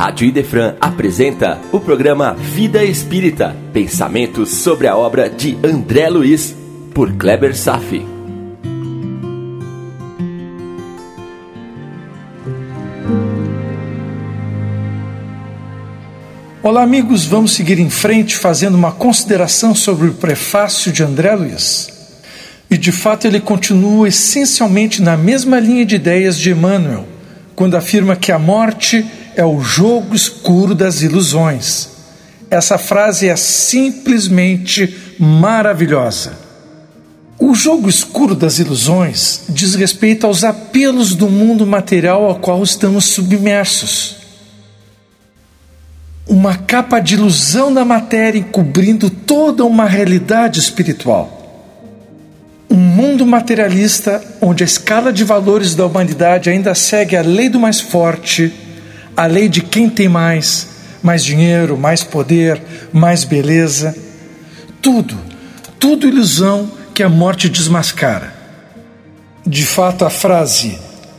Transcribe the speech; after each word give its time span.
Rádio 0.00 0.28
Idefran 0.28 0.76
apresenta 0.80 1.60
o 1.70 1.78
programa 1.78 2.32
Vida 2.32 2.82
Espírita, 2.82 3.54
pensamentos 3.70 4.48
sobre 4.48 4.86
a 4.86 4.96
obra 4.96 5.28
de 5.28 5.58
André 5.62 6.08
Luiz, 6.08 6.56
por 6.94 7.12
Kleber 7.12 7.54
Safi. 7.54 8.06
Olá, 16.62 16.82
amigos, 16.82 17.26
vamos 17.26 17.52
seguir 17.52 17.78
em 17.78 17.90
frente 17.90 18.38
fazendo 18.38 18.76
uma 18.76 18.92
consideração 18.92 19.74
sobre 19.74 20.08
o 20.08 20.14
prefácio 20.14 20.90
de 20.90 21.02
André 21.02 21.34
Luiz. 21.34 21.92
E 22.70 22.78
de 22.78 22.90
fato 22.90 23.26
ele 23.26 23.38
continua 23.38 24.08
essencialmente 24.08 25.02
na 25.02 25.18
mesma 25.18 25.60
linha 25.60 25.84
de 25.84 25.96
ideias 25.96 26.38
de 26.38 26.52
Emmanuel, 26.52 27.06
quando 27.54 27.76
afirma 27.76 28.16
que 28.16 28.32
a 28.32 28.38
morte 28.38 29.04
é 29.40 29.44
o 29.44 29.62
jogo 29.62 30.14
escuro 30.14 30.74
das 30.74 31.00
ilusões. 31.00 31.88
Essa 32.50 32.76
frase 32.76 33.26
é 33.26 33.34
simplesmente 33.36 34.94
maravilhosa. 35.18 36.34
O 37.38 37.54
jogo 37.54 37.88
escuro 37.88 38.34
das 38.34 38.58
ilusões 38.58 39.44
diz 39.48 39.74
respeito 39.74 40.26
aos 40.26 40.44
apelos 40.44 41.14
do 41.14 41.26
mundo 41.30 41.66
material 41.66 42.26
ao 42.26 42.34
qual 42.34 42.62
estamos 42.62 43.06
submersos. 43.06 44.16
Uma 46.28 46.54
capa 46.54 47.00
de 47.00 47.14
ilusão 47.14 47.72
da 47.72 47.82
matéria 47.82 48.38
encobrindo 48.38 49.08
toda 49.08 49.64
uma 49.64 49.86
realidade 49.86 50.60
espiritual. 50.60 51.38
Um 52.68 52.76
mundo 52.76 53.24
materialista 53.24 54.22
onde 54.38 54.62
a 54.62 54.66
escala 54.66 55.10
de 55.10 55.24
valores 55.24 55.74
da 55.74 55.86
humanidade 55.86 56.50
ainda 56.50 56.74
segue 56.74 57.16
a 57.16 57.22
lei 57.22 57.48
do 57.48 57.58
mais 57.58 57.80
forte 57.80 58.68
a 59.20 59.26
lei 59.26 59.50
de 59.50 59.60
quem 59.60 59.90
tem 59.90 60.08
mais, 60.08 60.66
mais 61.02 61.22
dinheiro, 61.22 61.76
mais 61.76 62.02
poder, 62.02 62.58
mais 62.90 63.22
beleza. 63.22 63.94
Tudo, 64.80 65.14
tudo 65.78 66.08
ilusão 66.08 66.72
que 66.94 67.02
a 67.02 67.08
morte 67.10 67.46
desmascara. 67.50 68.32
De 69.46 69.66
fato, 69.66 70.06
a 70.06 70.10
frase 70.10 70.78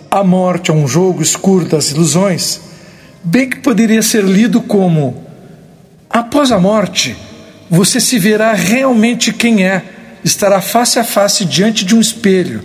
a 0.10 0.24
morte 0.24 0.72
é 0.72 0.74
um 0.74 0.88
jogo 0.88 1.22
escuro 1.22 1.66
das 1.66 1.92
ilusões, 1.92 2.60
bem 3.24 3.48
que 3.48 3.60
poderia 3.60 4.02
ser 4.02 4.24
lido 4.24 4.62
como: 4.62 5.24
após 6.10 6.52
a 6.52 6.60
morte, 6.60 7.16
você 7.70 8.00
se 8.00 8.18
verá 8.18 8.54
realmente 8.54 9.32
quem 9.32 9.64
é, 9.64 9.84
estará 10.24 10.60
face 10.60 10.98
a 10.98 11.04
face 11.04 11.46
diante 11.46 11.86
de 11.86 11.96
um 11.96 12.02
espelho, 12.02 12.64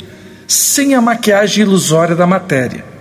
sem 0.48 0.94
a 0.94 1.02
maquiagem 1.02 1.62
ilusória 1.62 2.16
da 2.16 2.26
matéria. 2.26 2.95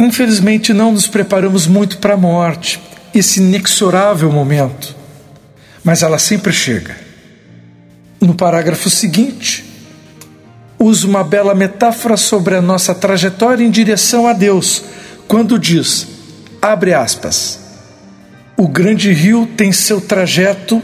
Infelizmente, 0.00 0.72
não 0.72 0.92
nos 0.92 1.06
preparamos 1.06 1.66
muito 1.66 1.98
para 1.98 2.14
a 2.14 2.16
morte, 2.16 2.80
esse 3.14 3.38
inexorável 3.38 4.32
momento, 4.32 4.96
mas 5.84 6.02
ela 6.02 6.18
sempre 6.18 6.54
chega. 6.54 6.96
No 8.18 8.34
parágrafo 8.34 8.88
seguinte, 8.88 9.62
usa 10.78 11.06
uma 11.06 11.22
bela 11.22 11.54
metáfora 11.54 12.16
sobre 12.16 12.54
a 12.54 12.62
nossa 12.62 12.94
trajetória 12.94 13.62
em 13.62 13.70
direção 13.70 14.26
a 14.26 14.32
Deus, 14.32 14.82
quando 15.28 15.58
diz: 15.58 16.08
abre 16.62 16.94
aspas, 16.94 17.60
o 18.56 18.66
grande 18.66 19.12
rio 19.12 19.46
tem 19.54 19.70
seu 19.70 20.00
trajeto 20.00 20.82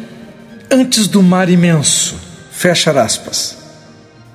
antes 0.70 1.08
do 1.08 1.22
mar 1.22 1.48
imenso, 1.48 2.16
fecha 2.50 2.90
aspas. 2.90 3.56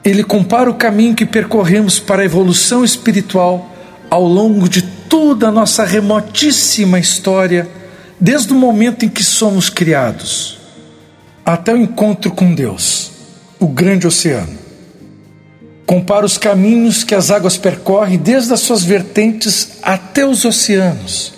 Ele 0.03 0.23
compara 0.23 0.71
o 0.71 0.73
caminho 0.73 1.13
que 1.13 1.25
percorremos 1.27 1.99
para 1.99 2.23
a 2.23 2.25
evolução 2.25 2.83
espiritual 2.83 3.71
ao 4.11 4.27
longo 4.27 4.67
de 4.67 4.81
toda 4.81 5.47
a 5.47 5.51
nossa 5.51 5.85
remotíssima 5.85 6.99
história, 6.99 7.69
desde 8.19 8.51
o 8.51 8.55
momento 8.57 9.05
em 9.05 9.09
que 9.09 9.23
somos 9.23 9.69
criados, 9.69 10.57
até 11.45 11.73
o 11.73 11.77
encontro 11.77 12.29
com 12.29 12.53
Deus, 12.53 13.09
o 13.57 13.67
grande 13.67 14.05
oceano. 14.05 14.59
Compara 15.85 16.25
os 16.25 16.37
caminhos 16.37 17.05
que 17.05 17.15
as 17.15 17.31
águas 17.31 17.55
percorrem 17.55 18.17
desde 18.17 18.53
as 18.53 18.59
suas 18.59 18.83
vertentes 18.83 19.79
até 19.81 20.25
os 20.25 20.43
oceanos. 20.43 21.33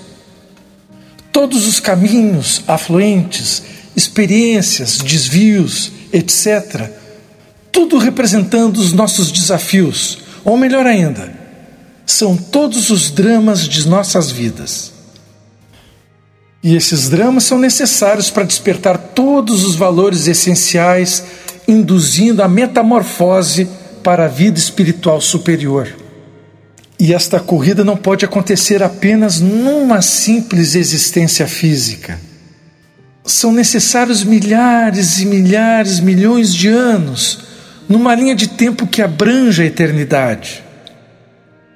Todos 1.32 1.68
os 1.68 1.80
caminhos, 1.80 2.64
afluentes, 2.68 3.62
experiências, 3.96 4.98
desvios, 4.98 5.92
etc., 6.12 6.90
tudo 7.72 8.00
representando 8.00 8.78
os 8.78 8.94
nossos 8.94 9.32
desafios, 9.32 10.20
ou 10.44 10.58
melhor 10.58 10.88
ainda, 10.88 11.43
são 12.06 12.36
todos 12.36 12.90
os 12.90 13.10
dramas 13.10 13.68
de 13.68 13.88
nossas 13.88 14.32
vidas. 14.32 14.92
E 16.62 16.76
esses 16.76 17.10
dramas 17.10 17.44
são 17.44 17.58
necessários 17.58 18.30
para 18.30 18.44
despertar 18.44 18.98
todos 18.98 19.64
os 19.64 19.76
valores 19.76 20.28
essenciais, 20.28 21.24
induzindo 21.68 22.42
a 22.42 22.48
metamorfose 22.48 23.68
para 24.02 24.26
a 24.26 24.30
vida 24.30 24.58
espiritual 24.58 25.20
superior. 25.20 25.94
E 27.00 27.14
esta 27.14 27.40
corrida 27.40 27.84
não 27.84 27.98
pode 27.98 28.24
acontecer 28.24 28.82
apenas 28.82 29.42
numa 29.42 30.02
simples 30.02 30.76
existência 30.76 31.48
física. 31.48 32.20
São 33.26 33.52
necessários 33.52 34.24
milhares 34.24 35.20
e 35.20 35.26
milhares, 35.26 36.00
milhões 36.00 36.54
de 36.54 36.70
anos, 36.70 37.40
numa 37.90 38.16
linha 38.16 38.36
de 38.36 38.48
tempo 38.48 38.88
que 38.88 39.02
abranja 39.02 39.64
a 39.64 39.66
eternidade 39.66 40.64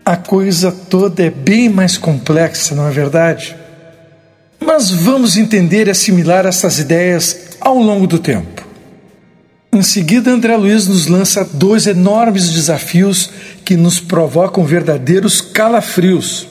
a 0.07 0.15
coisa 0.15 0.71
toda 0.71 1.21
é 1.21 1.29
bem 1.29 1.67
mais 1.67 1.97
complexa, 1.97 2.73
não 2.73 2.87
é 2.87 2.91
verdade? 2.91 3.53
Mas 4.57 4.89
vamos 4.89 5.35
entender 5.35 5.87
e 5.87 5.91
assimilar 5.91 6.45
essas 6.45 6.79
ideias 6.79 7.57
ao 7.59 7.77
longo 7.77 8.07
do 8.07 8.17
tempo. 8.17 8.65
Em 9.73 9.81
seguida, 9.81 10.31
André 10.31 10.55
Luiz 10.55 10.87
nos 10.87 11.07
lança 11.07 11.43
dois 11.43 11.87
enormes 11.87 12.49
desafios 12.51 13.29
que 13.65 13.75
nos 13.75 13.99
provocam 13.99 14.63
verdadeiros 14.63 15.41
calafrios. 15.41 16.47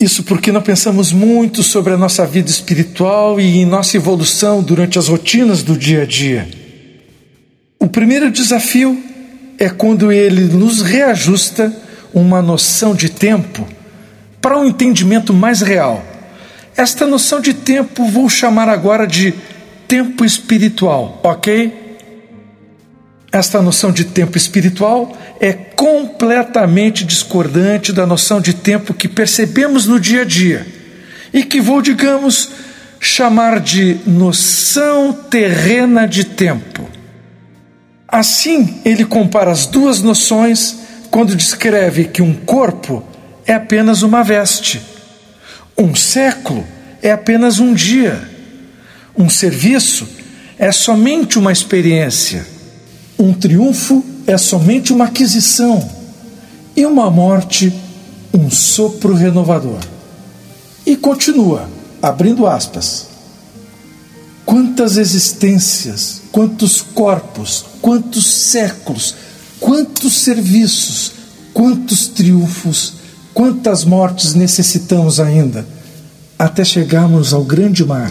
Isso 0.00 0.24
porque 0.24 0.50
não 0.50 0.60
pensamos 0.60 1.12
muito 1.12 1.62
sobre 1.62 1.92
a 1.92 1.96
nossa 1.96 2.26
vida 2.26 2.50
espiritual 2.50 3.38
e 3.38 3.58
em 3.58 3.64
nossa 3.64 3.96
evolução 3.96 4.60
durante 4.60 4.98
as 4.98 5.06
rotinas 5.06 5.62
do 5.62 5.76
dia 5.76 6.02
a 6.02 6.04
dia. 6.04 6.48
O 7.78 7.86
primeiro 7.86 8.28
desafio 8.28 9.00
é 9.56 9.68
quando 9.68 10.10
ele 10.10 10.46
nos 10.46 10.82
reajusta 10.82 11.86
uma 12.12 12.42
noção 12.42 12.94
de 12.94 13.08
tempo 13.08 13.66
para 14.40 14.58
um 14.58 14.64
entendimento 14.64 15.32
mais 15.32 15.60
real. 15.60 16.04
Esta 16.76 17.06
noção 17.06 17.40
de 17.40 17.52
tempo 17.54 18.06
vou 18.06 18.28
chamar 18.28 18.68
agora 18.68 19.06
de 19.06 19.34
tempo 19.86 20.24
espiritual, 20.24 21.20
ok? 21.24 21.88
Esta 23.30 23.60
noção 23.60 23.92
de 23.92 24.04
tempo 24.04 24.38
espiritual 24.38 25.16
é 25.40 25.52
completamente 25.52 27.04
discordante 27.04 27.92
da 27.92 28.06
noção 28.06 28.40
de 28.40 28.54
tempo 28.54 28.94
que 28.94 29.08
percebemos 29.08 29.86
no 29.86 30.00
dia 30.00 30.22
a 30.22 30.24
dia 30.24 30.66
e 31.32 31.44
que 31.44 31.60
vou, 31.60 31.82
digamos, 31.82 32.50
chamar 33.00 33.60
de 33.60 33.98
noção 34.06 35.12
terrena 35.12 36.06
de 36.06 36.24
tempo. 36.24 36.88
Assim, 38.06 38.80
ele 38.84 39.04
compara 39.04 39.50
as 39.50 39.66
duas 39.66 40.00
noções 40.00 40.87
quando 41.10 41.34
descreve 41.34 42.04
que 42.04 42.22
um 42.22 42.34
corpo 42.34 43.02
é 43.46 43.54
apenas 43.54 44.02
uma 44.02 44.22
veste, 44.22 44.80
um 45.76 45.94
século 45.94 46.64
é 47.02 47.10
apenas 47.10 47.58
um 47.58 47.72
dia, 47.74 48.28
um 49.16 49.28
serviço 49.28 50.08
é 50.58 50.72
somente 50.72 51.38
uma 51.38 51.52
experiência, 51.52 52.46
um 53.18 53.32
triunfo 53.32 54.04
é 54.26 54.36
somente 54.36 54.92
uma 54.92 55.06
aquisição 55.06 55.88
e 56.76 56.84
uma 56.84 57.10
morte 57.10 57.72
um 58.32 58.50
sopro 58.50 59.14
renovador. 59.14 59.80
E 60.86 60.96
continua, 60.96 61.68
abrindo 62.00 62.46
aspas. 62.46 63.08
Quantas 64.44 64.96
existências, 64.96 66.22
quantos 66.32 66.80
corpos, 66.80 67.64
quantos 67.82 68.26
séculos 68.26 69.14
Quantos 69.68 70.22
serviços, 70.22 71.12
quantos 71.52 72.06
triunfos, 72.06 72.94
quantas 73.34 73.84
mortes 73.84 74.32
necessitamos 74.32 75.20
ainda 75.20 75.66
até 76.38 76.64
chegarmos 76.64 77.34
ao 77.34 77.44
grande 77.44 77.84
mar? 77.84 78.10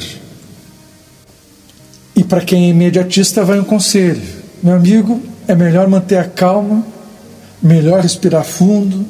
E 2.15 2.24
para 2.24 2.42
quem 2.42 2.65
é 2.65 2.69
imediatista, 2.69 3.44
vai 3.44 3.59
um 3.59 3.63
conselho: 3.63 4.21
meu 4.62 4.75
amigo, 4.75 5.19
é 5.48 5.56
melhor 5.56 5.88
manter 5.88 6.19
a 6.19 6.25
calma, 6.25 6.86
melhor 7.59 8.01
respirar 8.01 8.45
fundo. 8.45 9.04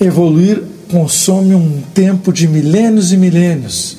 Evoluir 0.00 0.60
consome 0.90 1.54
um 1.54 1.80
tempo 1.94 2.32
de 2.32 2.48
milênios 2.48 3.12
e 3.12 3.16
milênios. 3.16 3.96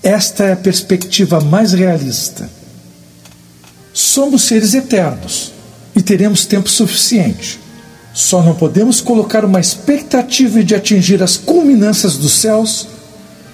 Esta 0.00 0.44
é 0.44 0.52
a 0.52 0.56
perspectiva 0.56 1.40
mais 1.40 1.72
realista. 1.72 2.48
Somos 3.92 4.42
seres 4.42 4.74
eternos 4.74 5.51
e 5.94 6.02
teremos 6.02 6.46
tempo 6.46 6.68
suficiente. 6.68 7.60
Só 8.14 8.42
não 8.42 8.54
podemos 8.54 9.00
colocar 9.00 9.44
uma 9.44 9.60
expectativa 9.60 10.62
de 10.62 10.74
atingir 10.74 11.22
as 11.22 11.36
culminâncias 11.36 12.16
dos 12.16 12.32
céus 12.32 12.88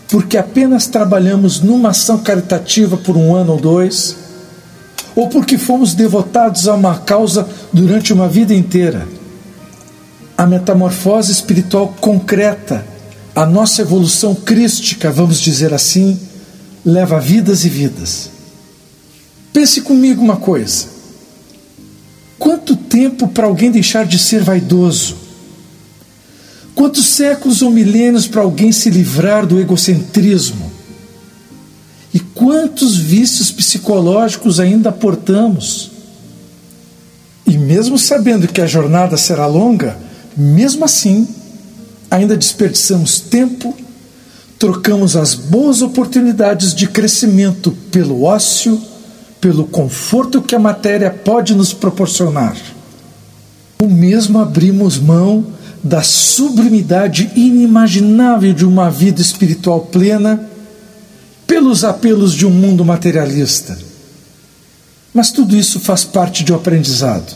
porque 0.09 0.39
apenas 0.39 0.87
trabalhamos 0.87 1.61
numa 1.61 1.91
ação 1.91 2.19
caritativa 2.19 2.97
por 2.97 3.17
um 3.17 3.35
ano 3.35 3.53
ou 3.53 3.61
dois, 3.61 4.17
ou 5.15 5.29
porque 5.29 5.59
fomos 5.59 5.95
devotados 5.95 6.67
a 6.67 6.75
uma 6.75 6.99
causa 6.99 7.47
durante 7.73 8.13
uma 8.13 8.27
vida 8.27 8.55
inteira. 8.55 9.07
A 10.37 10.47
metamorfose 10.47 11.31
espiritual 11.31 11.95
concreta, 12.01 12.87
a 13.35 13.45
nossa 13.45 13.83
evolução 13.83 14.35
crística, 14.35 15.11
vamos 15.11 15.41
dizer 15.41 15.75
assim, 15.75 16.19
leva 16.85 17.21
vidas 17.21 17.65
e 17.65 17.69
vidas. 17.69 18.31
Pense 19.53 19.83
comigo 19.83 20.23
uma 20.23 20.37
coisa. 20.37 20.98
Quanto 22.39 22.77
tempo 22.77 23.29
para 23.29 23.47
alguém 23.47 23.71
deixar 23.71 24.07
de 24.07 24.19
ser 24.19 24.43
vaidoso? 24.43 25.17
Quantos 26.75 27.07
séculos 27.07 27.61
ou 27.61 27.71
milênios 27.71 28.27
para 28.29 28.43
alguém 28.43 28.71
se 28.71 28.89
livrar 28.89 29.45
do 29.45 29.59
egocentrismo? 29.59 30.71
E 32.15 32.21
quantos 32.21 32.97
vícios 32.97 33.51
psicológicos 33.51 34.61
ainda 34.61 34.93
portamos? 34.93 35.91
E 37.45 37.59
mesmo 37.59 37.99
sabendo 37.99 38.47
que 38.47 38.61
a 38.61 38.67
jornada 38.67 39.17
será 39.17 39.47
longa, 39.47 39.99
mesmo 40.37 40.85
assim, 40.85 41.27
ainda 42.11 42.37
desperdiçamos 42.37 43.21
tempo, 43.21 43.77
trocamos 44.59 45.17
as 45.17 45.35
boas 45.35 45.83
oportunidades 45.83 46.75
de 46.75 46.87
crescimento 46.87 47.73
pelo 47.91 48.23
ócio, 48.23 48.81
pelo 49.41 49.65
conforto 49.65 50.43
que 50.43 50.55
a 50.55 50.59
matéria 50.59 51.11
pode 51.11 51.55
nos 51.55 51.73
proporcionar. 51.73 52.57
O 53.81 53.87
mesmo 53.87 54.41
abrimos 54.41 54.99
mão 54.99 55.47
da 55.83 56.03
sublimidade 56.03 57.31
inimaginável 57.37 58.53
de 58.53 58.65
uma 58.65 58.91
vida 58.91 59.21
espiritual 59.21 59.83
plena 59.83 60.49
pelos 61.47 61.85
apelos 61.85 62.35
de 62.35 62.45
um 62.45 62.51
mundo 62.51 62.85
materialista. 62.85 63.79
Mas 65.15 65.31
tudo 65.31 65.57
isso 65.57 65.81
faz 65.81 66.05
parte 66.05 66.45
de 66.45 66.53
um 66.53 66.57
aprendizado. 66.57 67.35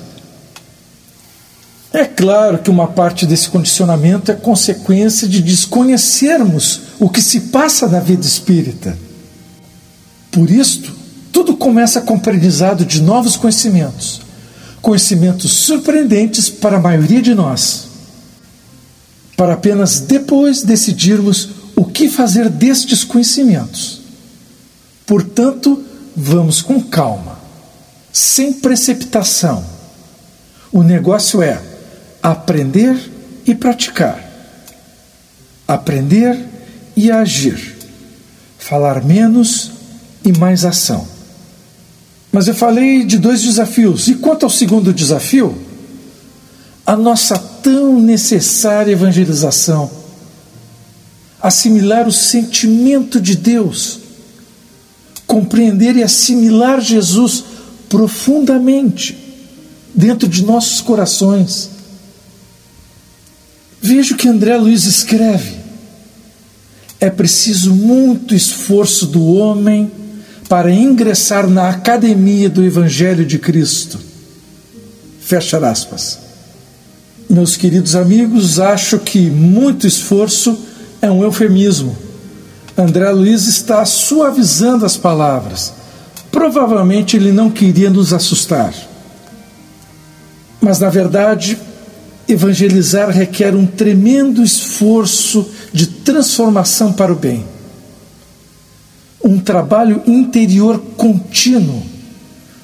É 1.93 2.05
claro 2.05 2.59
que 2.59 2.71
uma 2.71 2.89
parte 2.89 3.27
desse 3.27 3.49
condicionamento 3.49 4.31
é 4.33 4.35
consequência 4.35 5.29
de 5.29 5.43
desconhecermos 5.43 6.81
o 6.99 7.09
que 7.09 7.21
se 7.21 7.41
passa 7.41 7.87
na 7.87 8.01
vida 8.01 8.27
espírita. 8.27 8.97
Por 10.31 10.51
isto, 10.51 11.02
tudo 11.33 11.57
começa 11.57 12.03
com 12.03 12.13
o 12.13 12.17
aprendizado 12.19 12.85
de 12.85 13.01
novos 13.01 13.37
conhecimentos, 13.37 14.21
conhecimentos 14.83 15.51
surpreendentes 15.51 16.51
para 16.51 16.77
a 16.77 16.81
maioria 16.81 17.23
de 17.23 17.35
nós, 17.35 17.89
para 19.35 19.55
apenas 19.55 19.99
depois 19.99 20.63
decidirmos 20.63 21.49
o 21.75 21.87
que 21.87 22.11
fazer 22.11 22.51
destes 22.51 23.03
conhecimentos. 23.03 24.03
Portanto, 25.07 25.83
vamos 26.15 26.61
com 26.61 26.83
calma, 26.83 27.39
sem 28.13 28.53
precipitação. 28.53 29.65
O 30.71 30.83
negócio 30.83 31.41
é 31.41 31.61
aprender 32.23 33.11
e 33.47 33.55
praticar, 33.55 34.23
aprender 35.67 36.39
e 36.95 37.11
agir, 37.11 37.77
falar 38.59 39.03
menos 39.03 39.73
e 40.25 40.39
mais 40.39 40.65
ação. 40.65 41.12
Mas 42.33 42.49
eu 42.49 42.55
falei 42.55 43.05
de 43.05 43.19
dois 43.19 43.43
desafios. 43.43 44.09
E 44.09 44.15
quanto 44.15 44.45
ao 44.45 44.51
segundo 44.51 44.93
desafio? 44.93 45.55
A 46.87 46.97
nossa 46.97 47.39
tão 47.39 48.01
necessária 48.01 48.93
evangelização. 48.93 49.91
Assimilar 51.43 52.09
o 52.09 52.13
sentimento 52.13 53.21
de 53.21 53.37
Deus. 53.37 54.01
Compreender 55.27 55.97
e 55.97 56.03
assimilar 56.03 56.81
Jesus 56.81 57.45
profundamente 57.91 59.19
dentro 59.95 60.27
de 60.27 60.43
nossos 60.43 60.81
corações. 60.81 61.69
Veja 63.83 64.15
o 64.15 64.17
que 64.17 64.29
André 64.29 64.57
Luiz 64.57 64.85
escreve. 64.85 65.57
É 66.99 67.11
preciso 67.11 67.75
muito 67.75 68.35
esforço 68.35 69.07
do 69.07 69.27
homem 69.35 69.91
para 70.53 70.71
ingressar 70.71 71.49
na 71.49 71.71
academia 71.71 72.51
do 72.51 72.63
Evangelho 72.63 73.25
de 73.25 73.39
Cristo. 73.39 73.99
Fecha 75.23 75.57
aspas. 75.57 76.19
Meus 77.27 77.57
queridos 77.57 77.97
amigos, 77.97 78.61
acho 78.61 78.99
que 78.99 79.31
muito 79.31 79.87
esforço 79.87 80.61
é 81.01 81.11
um 81.11 81.23
eufemismo. 81.23 81.97
André 82.77 83.11
Luiz 83.13 83.49
está 83.49 83.83
suavizando 83.87 84.85
as 84.85 84.95
palavras. 84.95 85.73
Provavelmente 86.31 87.17
ele 87.17 87.33
não 87.33 87.51
queria 87.51 87.89
nos 87.89 88.13
assustar. 88.13 88.75
Mas, 90.61 90.79
na 90.79 90.91
verdade, 90.91 91.57
evangelizar 92.29 93.09
requer 93.09 93.55
um 93.55 93.65
tremendo 93.65 94.45
esforço 94.45 95.49
de 95.73 95.87
transformação 95.87 96.93
para 96.93 97.11
o 97.11 97.17
bem 97.17 97.43
um 99.25 99.39
trabalho 99.39 100.03
interior 100.07 100.79
contínuo, 100.97 101.83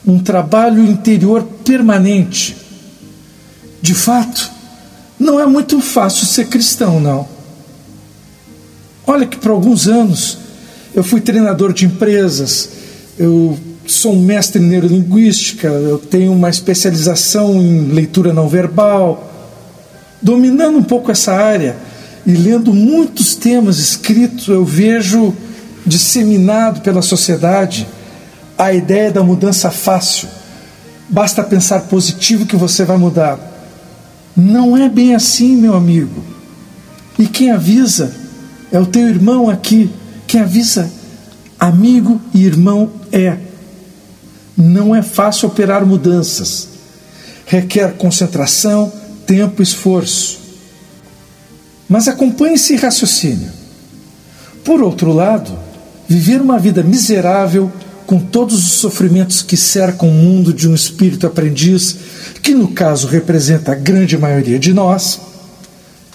um 0.06 0.19
trabalho 0.19 0.84
interior 0.84 1.43
permanente. 1.64 2.56
De 3.81 3.94
fato, 3.94 4.50
não 5.19 5.38
é 5.38 5.46
muito 5.46 5.81
fácil 5.81 6.26
ser 6.26 6.46
cristão, 6.46 7.00
não. 7.00 7.28
Olha 9.06 9.26
que 9.26 9.37
por 9.37 9.50
alguns 9.50 9.87
anos 9.87 10.38
eu 10.94 11.02
fui 11.05 11.20
treinador 11.20 11.72
de 11.72 11.87
empresas, 11.87 12.70
eu 13.19 13.58
sou 13.87 14.14
um 14.14 14.22
mestre 14.22 14.60
em 14.60 14.66
neurolinguística, 14.66 15.69
eu 15.69 15.99
tenho 15.99 16.32
uma 16.32 16.50
especialização 16.50 17.55
em 17.60 17.88
leitura 17.88 18.32
não 18.32 18.49
verbal. 18.49 19.32
Dominando 20.20 20.78
um 20.78 20.82
pouco 20.82 21.10
essa 21.10 21.32
área 21.32 21.76
e 22.26 22.32
lendo 22.32 22.75
muitos 22.75 23.34
temas 23.34 23.78
escritos, 23.78 24.49
eu 24.49 24.64
vejo 24.64 25.34
disseminado 25.88 26.81
pela 26.82 27.02
sociedade 27.02 27.88
a 28.56 28.73
ideia 28.73 29.11
da 29.11 29.23
mudança 29.23 29.70
fácil. 29.70 30.29
Basta 31.08 31.43
pensar 31.43 31.82
positivo 31.82 32.44
que 32.44 32.56
você 32.56 32.85
vai 32.85 32.96
mudar. 32.96 33.38
Não 34.37 34.76
é 34.76 34.88
bem 34.88 35.14
assim, 35.14 35.56
meu 35.56 35.75
amigo. 35.75 36.22
E 37.19 37.27
quem 37.27 37.51
avisa 37.51 38.15
é 38.70 38.79
o 38.79 38.86
teu 38.86 39.08
irmão 39.08 39.48
aqui. 39.48 39.91
Quem 40.27 40.41
avisa, 40.41 40.91
amigo 41.58 42.20
e 42.34 42.44
irmão 42.44 42.91
é. 43.10 43.36
Não 44.56 44.94
é 44.94 45.03
fácil 45.03 45.48
operar 45.48 45.86
mudanças. 45.86 46.69
Requer 47.46 47.94
concentração, 47.94 48.93
tempo 49.27 49.63
esforço. 49.63 50.39
Mas 51.89 52.06
acompanhe 52.06 52.56
esse 52.56 52.77
raciocínio. 52.77 53.51
Por 54.65 54.82
outro 54.82 55.13
lado, 55.13 55.68
Viver 56.08 56.41
uma 56.41 56.58
vida 56.58 56.82
miserável 56.82 57.70
com 58.06 58.19
todos 58.19 58.56
os 58.56 58.72
sofrimentos 58.72 59.43
que 59.43 59.56
cercam 59.56 60.08
o 60.08 60.12
mundo 60.12 60.53
de 60.55 60.67
um 60.67 60.74
espírito 60.74 61.27
aprendiz, 61.27 61.96
que 62.43 62.55
no 62.55 62.69
caso 62.69 63.06
representa 63.06 63.72
a 63.72 63.74
grande 63.74 64.17
maioria 64.17 64.58
de 64.58 64.72
nós, 64.72 65.20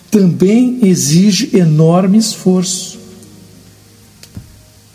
também 0.09 0.79
exige 0.81 1.55
enorme 1.55 2.17
esforço. 2.17 2.99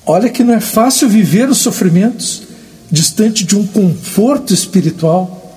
Olha 0.05 0.29
que 0.29 0.43
não 0.43 0.55
é 0.55 0.61
fácil 0.61 1.09
viver 1.09 1.49
os 1.49 1.59
sofrimentos 1.59 2.43
distante 2.91 3.45
de 3.45 3.57
um 3.57 3.67
conforto 3.67 4.53
espiritual, 4.53 5.57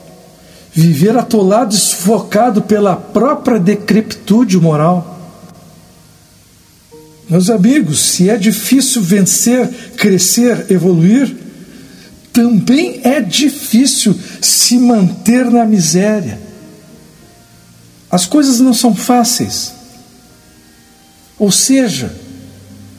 viver 0.73 1.17
atolado 1.17 1.73
e 1.73 1.77
sufocado 1.77 2.61
pela 2.61 2.95
própria 2.95 3.59
decrepitude 3.59 4.59
moral. 4.59 5.10
Meus 7.31 7.49
amigos, 7.49 8.01
se 8.01 8.29
é 8.29 8.35
difícil 8.35 9.01
vencer, 9.01 9.65
crescer, 9.95 10.65
evoluir, 10.69 11.33
também 12.33 12.99
é 13.05 13.21
difícil 13.21 14.13
se 14.41 14.77
manter 14.77 15.49
na 15.49 15.65
miséria. 15.65 16.37
As 18.11 18.25
coisas 18.25 18.59
não 18.59 18.73
são 18.73 18.93
fáceis. 18.93 19.71
Ou 21.39 21.49
seja, 21.49 22.13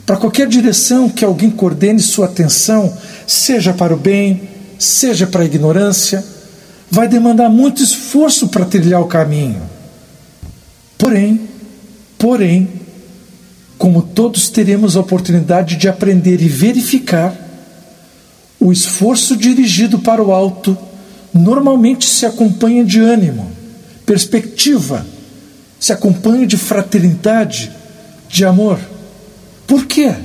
para 0.03 0.17
qualquer 0.17 0.47
direção 0.47 1.07
que 1.07 1.23
alguém 1.23 1.51
coordene 1.51 1.99
sua 1.99 2.25
atenção, 2.25 2.91
seja 3.27 3.71
para 3.71 3.93
o 3.93 3.97
bem, 3.97 4.49
seja 4.79 5.27
para 5.27 5.43
a 5.43 5.45
ignorância, 5.45 6.25
vai 6.89 7.07
demandar 7.07 7.49
muito 7.49 7.83
esforço 7.83 8.47
para 8.47 8.65
trilhar 8.65 8.99
o 8.99 9.07
caminho. 9.07 9.61
Porém, 10.97 11.41
porém, 12.17 12.82
como 13.77 14.01
todos 14.01 14.49
teremos 14.49 14.95
a 14.95 15.01
oportunidade 15.01 15.75
de 15.75 15.87
aprender 15.87 16.41
e 16.41 16.47
verificar, 16.47 17.35
o 18.59 18.71
esforço 18.71 19.35
dirigido 19.35 19.99
para 19.99 20.23
o 20.23 20.31
alto 20.31 20.77
normalmente 21.33 22.07
se 22.07 22.25
acompanha 22.25 22.85
de 22.85 22.99
ânimo, 22.99 23.51
perspectiva 24.05 25.05
se 25.79 25.91
acompanha 25.91 26.47
de 26.47 26.55
fraternidade, 26.55 27.69
de 28.29 28.45
amor. 28.45 28.79
Por 29.67 29.85
quê? 29.85 30.15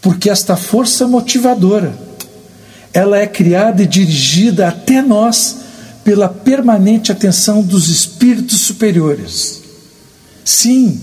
Porque 0.00 0.30
esta 0.30 0.56
força 0.56 1.06
motivadora, 1.06 1.92
ela 2.94 3.18
é 3.18 3.26
criada 3.26 3.82
e 3.82 3.86
dirigida 3.86 4.68
até 4.68 5.02
nós 5.02 5.56
pela 6.02 6.30
permanente 6.30 7.12
atenção 7.12 7.60
dos 7.60 7.90
espíritos 7.90 8.62
superiores. 8.62 9.60
Sim, 10.42 10.98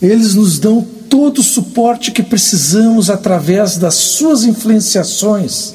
eles 0.00 0.34
nos 0.34 0.58
dão 0.58 0.86
todo 1.08 1.38
o 1.38 1.44
suporte 1.44 2.10
que 2.10 2.22
precisamos 2.22 3.08
através 3.08 3.76
das 3.76 3.94
suas 3.94 4.44
influenciações. 4.44 5.74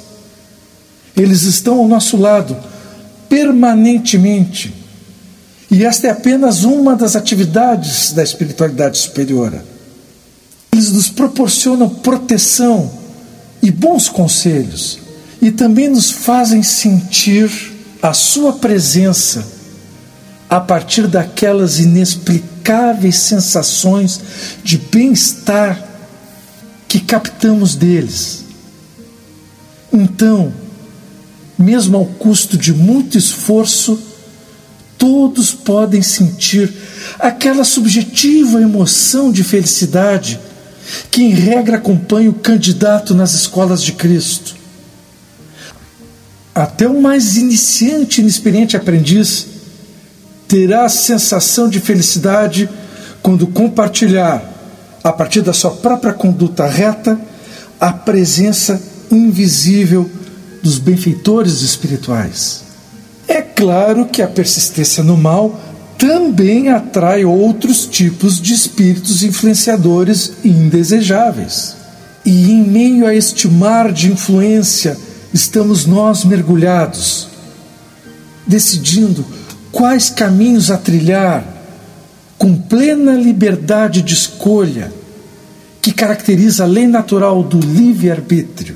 Eles 1.16 1.44
estão 1.44 1.80
ao 1.80 1.88
nosso 1.88 2.18
lado 2.18 2.56
permanentemente. 3.28 4.74
E 5.70 5.86
esta 5.86 6.08
é 6.08 6.10
apenas 6.10 6.64
uma 6.64 6.96
das 6.96 7.16
atividades 7.16 8.12
da 8.12 8.22
espiritualidade 8.22 8.98
superior. 8.98 9.54
Eles 10.74 10.92
nos 10.92 11.10
proporcionam 11.10 11.90
proteção 11.90 12.92
e 13.64 13.72
bons 13.72 14.10
conselhos, 14.10 15.00
e 15.42 15.52
também 15.52 15.88
nos 15.90 16.12
fazem 16.12 16.62
sentir 16.62 17.50
a 18.02 18.14
sua 18.14 18.54
presença 18.54 19.61
a 20.52 20.60
partir 20.60 21.08
daquelas 21.08 21.80
inexplicáveis 21.80 23.16
sensações 23.16 24.20
de 24.62 24.78
bem-estar 24.78 25.82
que 26.90 27.00
captamos 27.00 27.74
deles. 27.74 28.44
Então, 29.94 30.52
mesmo 31.58 31.96
ao 31.96 32.06
custo 32.06 32.58
de 32.58 32.74
muito 32.74 33.18
esforço, 33.18 33.98
todos 34.98 35.54
podem 35.54 36.02
sentir 36.02 36.70
aquela 37.18 37.64
subjetiva 37.64 38.62
emoção 38.62 39.32
de 39.32 39.46
felicidade 39.46 40.38
que, 41.10 41.24
em 41.24 41.30
regra, 41.30 41.78
acompanha 41.78 42.30
o 42.30 42.34
candidato 42.34 43.16
nas 43.16 43.34
escolas 43.34 43.82
de 43.82 43.94
Cristo. 43.94 44.54
Até 46.54 46.90
o 46.90 47.02
mais 47.02 47.38
iniciante 47.38 48.20
e 48.20 48.24
inexperiente 48.24 48.76
aprendiz 48.76 49.61
terá 50.52 50.90
sensação 50.90 51.70
de 51.70 51.80
felicidade 51.80 52.70
quando 53.24 53.48
compartilhar, 53.48 54.44
a 55.02 55.14
partir 55.14 55.42
da 55.42 55.54
sua 55.54 55.72
própria 55.72 56.12
conduta 56.12 56.68
reta, 56.68 57.18
a 57.80 57.94
presença 57.94 58.82
invisível 59.10 60.12
dos 60.62 60.78
benfeitores 60.78 61.62
espirituais. 61.62 62.64
É 63.30 63.42
claro 63.42 64.08
que 64.08 64.22
a 64.22 64.28
persistência 64.28 65.02
no 65.02 65.16
mal 65.16 65.58
também 65.98 66.68
atrai 66.68 67.24
outros 67.24 67.86
tipos 67.86 68.42
de 68.42 68.54
espíritos 68.54 69.24
influenciadores 69.24 70.34
e 70.44 70.50
indesejáveis. 70.50 71.78
E 72.26 72.52
em 72.52 72.62
meio 72.62 73.08
a 73.08 73.16
este 73.16 73.48
mar 73.48 73.90
de 73.94 74.12
influência 74.12 74.98
estamos 75.34 75.86
nós 75.86 76.26
mergulhados, 76.26 77.30
decidindo 78.46 79.26
quais 79.72 80.10
caminhos 80.10 80.70
a 80.70 80.78
trilhar, 80.78 81.46
com 82.38 82.56
plena 82.56 83.14
liberdade 83.14 84.02
de 84.02 84.14
escolha, 84.14 84.92
que 85.82 85.92
caracteriza 85.92 86.64
a 86.64 86.68
lei 86.68 86.88
natural 86.88 87.44
do 87.44 87.60
livre-arbítrio. 87.60 88.76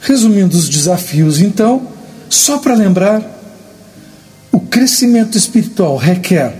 Resumindo 0.00 0.56
os 0.56 0.68
desafios, 0.68 1.40
então, 1.40 1.88
só 2.28 2.58
para 2.58 2.74
lembrar, 2.74 3.22
o 4.52 4.60
crescimento 4.60 5.36
espiritual 5.36 5.96
requer 5.96 6.54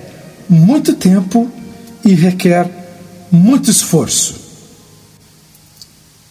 muito 0.48 0.94
tempo 0.94 1.50
e 2.04 2.14
requer 2.14 2.68
muito 3.30 3.70
esforço. 3.70 4.34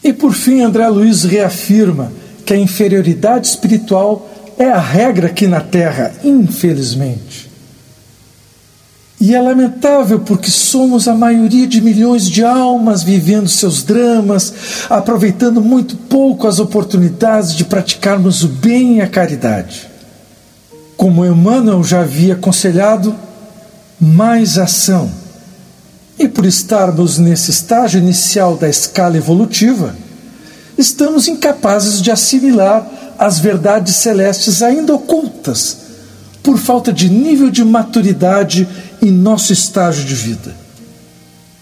E 0.04 0.14
por 0.14 0.34
fim, 0.34 0.62
André 0.62 0.88
Luiz 0.88 1.24
reafirma 1.24 2.12
que 2.46 2.54
a 2.54 2.58
inferioridade 2.58 3.48
espiritual 3.48 4.30
é 4.60 4.70
a 4.70 4.78
regra 4.78 5.28
aqui 5.28 5.48
na 5.48 5.62
Terra, 5.62 6.12
infelizmente. 6.22 7.50
E 9.22 9.34
é 9.34 9.42
lamentável 9.42 10.20
porque 10.20 10.50
somos 10.50 11.08
a 11.08 11.16
maioria 11.16 11.66
de 11.66 11.82
milhões 11.82 12.30
de 12.30 12.44
almas 12.44 13.02
vivendo 13.02 13.48
seus 13.48 13.84
dramas, 13.84 14.54
aproveitando 14.90 15.62
muito 15.62 15.96
pouco 15.96 16.46
as 16.46 16.60
oportunidades 16.60 17.56
de 17.56 17.64
praticarmos 17.64 18.44
o 18.44 18.50
bem 18.50 18.98
e 18.98 19.02
a 19.02 19.08
caridade. 19.08 19.90
Como 20.98 21.26
Emmanuel 21.26 21.82
já 21.82 22.02
havia 22.02 22.34
aconselhado, 22.34 23.16
mais 24.00 24.58
ação. 24.58 25.10
E 26.18 26.28
por 26.28 26.46
estarmos 26.46 27.18
nesse 27.18 27.50
estágio 27.50 28.00
inicial 28.00 28.58
da 28.58 28.68
escala 28.68 29.16
evolutiva, 29.16 29.96
estamos 30.78 31.30
incapazes 31.30 32.02
de 32.02 32.12
assimilar 32.12 32.99
as 33.20 33.38
verdades 33.38 33.98
celestes 33.98 34.64
ainda 34.64 34.96
ocultas 34.96 35.78
por 36.42 36.58
falta 36.58 36.94
de 36.94 37.10
nível 37.10 37.50
de 37.50 37.66
maturidade 37.66 38.66
em 39.02 39.12
nosso 39.12 39.52
estágio 39.52 40.06
de 40.06 40.16
vida. 40.16 40.56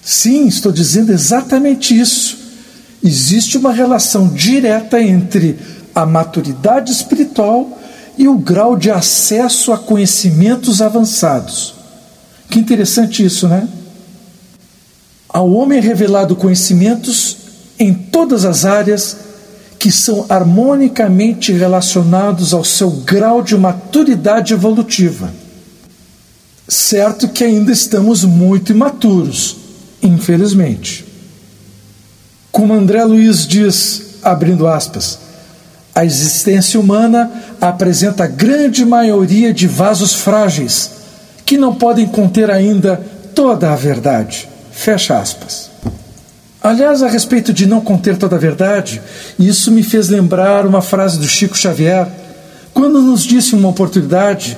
Sim, 0.04 0.46
estou 0.48 0.72
dizendo 0.72 1.12
exatamente 1.12 2.00
isso. 2.00 2.38
Existe 3.04 3.58
uma 3.58 3.74
relação 3.74 4.28
direta 4.28 5.02
entre 5.02 5.58
a 5.96 6.06
maturidade 6.06 6.92
espiritual 6.92 7.82
e 8.18 8.28
o 8.28 8.38
grau 8.38 8.78
de 8.78 8.92
acesso 8.92 9.74
a 9.74 9.80
conhecimentos 9.80 10.80
avançados. 10.80 11.74
Que 12.50 12.60
interessante 12.60 13.26
isso, 13.26 13.48
né? 13.48 13.68
Ao 15.28 15.52
homem 15.52 15.80
é 15.80 15.82
revelado 15.82 16.36
conhecimentos 16.36 17.38
em 17.80 17.94
todas 17.94 18.46
as 18.46 18.64
áreas 18.64 19.27
que 19.88 19.92
são 19.94 20.26
harmonicamente 20.28 21.54
relacionados 21.54 22.54
ao 22.54 22.62
seu 22.62 22.92
grau 22.92 23.42
de 23.42 23.56
maturidade 23.56 24.54
evolutiva. 24.54 25.34
Certo 26.68 27.30
que 27.30 27.42
ainda 27.42 27.72
estamos 27.72 28.26
muito 28.26 28.74
imaturos, 28.74 29.56
infelizmente. 30.04 31.06
Como 32.52 32.74
André 32.74 33.02
Luiz 33.06 33.48
diz, 33.48 34.18
abrindo 34.22 34.68
aspas, 34.68 35.20
a 35.96 36.04
existência 36.04 36.78
humana 36.78 37.32
apresenta 37.62 38.26
a 38.26 38.28
grande 38.28 38.84
maioria 38.84 39.54
de 39.54 39.70
vasos 39.70 40.16
frágeis 40.16 40.92
que 41.46 41.58
não 41.58 41.74
podem 41.74 42.08
conter 42.08 42.52
ainda 42.52 43.02
toda 43.34 43.72
a 43.72 43.76
verdade. 43.78 44.50
Fecha 44.70 45.18
aspas. 45.18 45.72
Aliás, 46.62 47.04
a 47.04 47.08
respeito 47.08 47.54
de 47.54 47.66
não 47.66 47.80
conter 47.80 48.18
toda 48.18 48.36
a 48.36 48.40
verdade, 48.40 49.02
isso 49.38 49.72
me 49.72 49.84
fez 49.84 50.10
lembrar 50.10 50.66
uma 50.66 50.82
frase 50.82 51.20
do 51.20 51.28
Chico 51.28 51.58
Xavier, 51.58 52.08
quando 52.74 53.02
nos 53.02 53.24
disse 53.24 53.56
uma 53.56 53.70
oportunidade 53.70 54.58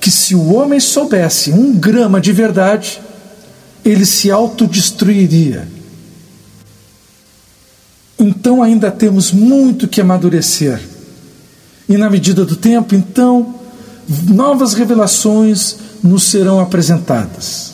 que 0.00 0.10
se 0.10 0.34
o 0.34 0.54
homem 0.54 0.78
soubesse 0.78 1.50
um 1.50 1.74
grama 1.74 2.20
de 2.20 2.32
verdade, 2.32 3.00
ele 3.84 4.06
se 4.06 4.30
autodestruiria. 4.30 5.66
Então 8.18 8.62
ainda 8.62 8.90
temos 8.90 9.32
muito 9.32 9.88
que 9.88 10.00
amadurecer. 10.00 10.80
E 11.88 11.96
na 11.96 12.10
medida 12.10 12.44
do 12.44 12.56
tempo, 12.56 12.94
então, 12.94 13.54
novas 14.28 14.74
revelações 14.74 15.76
nos 16.02 16.24
serão 16.24 16.60
apresentadas. 16.60 17.67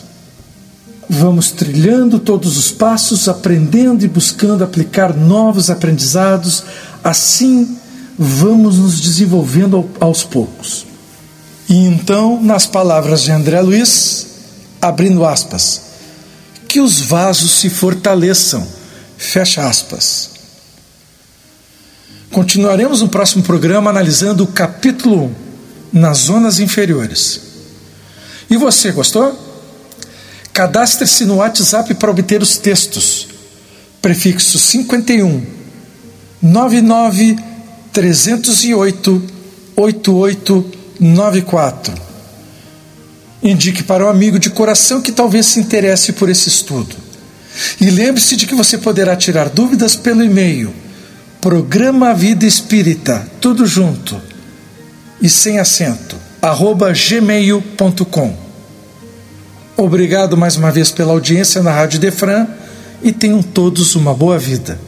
Vamos 1.08 1.50
trilhando 1.50 2.18
todos 2.18 2.56
os 2.56 2.70
passos, 2.70 3.28
aprendendo 3.28 4.04
e 4.04 4.08
buscando 4.08 4.64
aplicar 4.64 5.14
novos 5.14 5.68
aprendizados, 5.70 6.64
assim 7.02 7.76
vamos 8.18 8.78
nos 8.78 9.00
desenvolvendo 9.00 9.88
aos 10.00 10.22
poucos. 10.22 10.86
E 11.68 11.74
então, 11.74 12.42
nas 12.42 12.66
palavras 12.66 13.22
de 13.22 13.32
André 13.32 13.60
Luiz, 13.60 14.26
abrindo 14.80 15.24
aspas, 15.24 15.80
que 16.68 16.80
os 16.80 17.00
vasos 17.00 17.52
se 17.52 17.70
fortaleçam, 17.70 18.66
fecha 19.16 19.66
aspas. 19.66 20.30
Continuaremos 22.30 23.00
no 23.00 23.08
próximo 23.08 23.44
programa 23.44 23.90
analisando 23.90 24.44
o 24.44 24.48
capítulo 24.48 25.26
1, 25.92 26.00
nas 26.00 26.18
zonas 26.18 26.58
inferiores. 26.58 27.40
E 28.50 28.56
você, 28.56 28.90
gostou? 28.90 29.53
Cadastre-se 30.54 31.26
no 31.26 31.36
WhatsApp 31.36 31.92
para 31.94 32.10
obter 32.12 32.40
os 32.40 32.56
textos. 32.56 33.26
Prefixo 34.00 34.56
51 34.56 35.44
99 36.40 37.36
308 37.92 39.22
8894. 39.76 41.92
Indique 43.42 43.82
para 43.82 44.06
um 44.06 44.08
amigo 44.08 44.38
de 44.38 44.50
coração 44.50 45.02
que 45.02 45.10
talvez 45.10 45.46
se 45.46 45.58
interesse 45.58 46.12
por 46.12 46.30
esse 46.30 46.48
estudo. 46.48 46.94
E 47.80 47.90
lembre-se 47.90 48.36
de 48.36 48.46
que 48.46 48.54
você 48.54 48.78
poderá 48.78 49.16
tirar 49.16 49.48
dúvidas 49.48 49.96
pelo 49.96 50.22
e-mail 50.22 50.72
programa 51.40 52.14
Vida 52.14 52.46
Espírita, 52.46 53.28
tudo 53.38 53.66
junto 53.66 54.18
e 55.20 55.28
sem 55.28 55.58
acento, 55.58 56.16
gmail.com. 57.10 58.43
Obrigado 59.76 60.36
mais 60.36 60.56
uma 60.56 60.70
vez 60.70 60.92
pela 60.92 61.12
audiência 61.12 61.60
na 61.60 61.72
Rádio 61.72 61.98
Defran 61.98 62.46
e 63.02 63.12
tenham 63.12 63.42
todos 63.42 63.96
uma 63.96 64.14
boa 64.14 64.38
vida. 64.38 64.78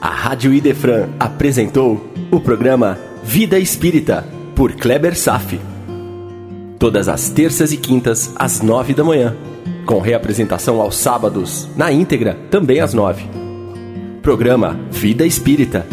A 0.00 0.08
Rádio 0.08 0.52
Idefran 0.52 1.08
apresentou 1.18 2.12
o 2.30 2.40
programa 2.40 2.98
Vida 3.22 3.56
Espírita, 3.56 4.26
por 4.54 4.72
Kleber 4.72 5.16
Safi. 5.16 5.60
Todas 6.78 7.08
as 7.08 7.28
terças 7.28 7.72
e 7.72 7.76
quintas, 7.76 8.32
às 8.34 8.60
nove 8.60 8.94
da 8.94 9.04
manhã, 9.04 9.36
com 9.84 10.00
reapresentação 10.00 10.80
aos 10.80 10.96
sábados, 10.96 11.68
na 11.76 11.92
íntegra, 11.92 12.36
também 12.50 12.80
às 12.80 12.92
nove. 12.92 13.28
Programa 14.22 14.78
Vida 14.90 15.24
Espírita 15.24 15.86